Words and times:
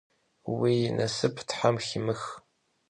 Vui 0.53 0.77
nasıp 0.97 1.35
them 1.49 1.75
ximıx! 1.85 2.21